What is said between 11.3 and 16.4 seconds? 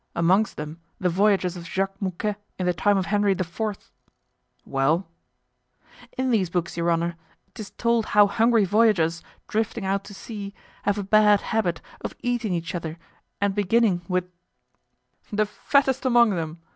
habit of eating each other and beginning with——" "The fattest among